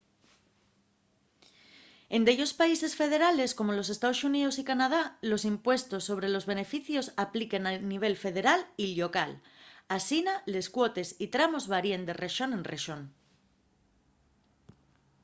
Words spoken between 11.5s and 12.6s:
varíen de rexón